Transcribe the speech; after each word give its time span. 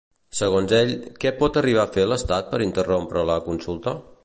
Segons 0.37 0.71
ell, 0.77 0.93
què 1.25 1.33
pot 1.41 1.59
arribar 1.61 1.83
a 1.85 1.91
fer 1.97 2.07
l'estat 2.13 2.51
per 2.55 2.63
interrompre 2.71 3.27
la 3.33 3.39
consulta? 3.51 3.97